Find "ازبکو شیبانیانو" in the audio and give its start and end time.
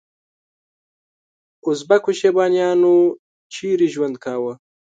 1.69-2.95